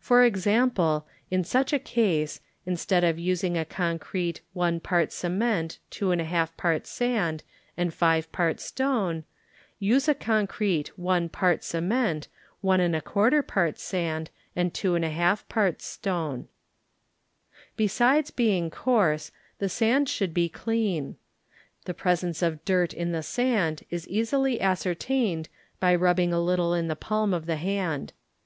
For 0.00 0.24
example, 0.24 1.06
in 1.30 1.44
such 1.44 1.74
a 1.74 1.78
case, 1.78 2.40
instead 2.64 3.04
>f 3.04 3.18
using 3.18 3.58
a 3.58 3.66
concrete 3.66 4.40
1 4.54 4.80
part 4.80 5.12
ce 5.12 5.26
ment, 5.28 5.78
2^ 5.90 6.48
parts 6.56 6.88
sand 6.88 7.42
and 7.76 7.92
5 7.92 8.32
parts 8.32 8.64
stone, 8.64 9.24
use 9.78 10.08
a 10.08 10.14
concrete 10.14 10.96
1 10.98 11.28
part 11.28 11.62
cement, 11.62 12.28
1^ 12.64 13.46
parts 13.46 13.82
sand 13.82 14.30
and 14.56 14.72
2^ 14.72 15.48
parts 15.50 15.84
stone. 15.84 16.48
Besides 17.76 18.30
being 18.30 18.70
coarse, 18.70 19.30
the 19.58 19.68
sand 19.68 20.08
should 20.08 20.32
be 20.32 20.48
clean. 20.48 21.16
The 21.84 21.92
presence 21.92 22.40
of 22.40 22.64
dirt 22.64 22.94
in 22.94 23.12
the 23.12 23.22
sand 23.22 23.84
is 23.90 24.08
easily 24.08 24.62
ascertained 24.62 25.50
by 25.78 25.94
rubbing 25.94 26.32
a 26.32 26.40
little 26.40 26.72
in 26.72 26.88
the 26.88 26.96
palm 26.96 27.34
of 27.34 27.44
the 27.44 27.56
hand. 27.56 28.14